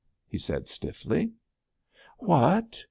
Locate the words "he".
0.27-0.39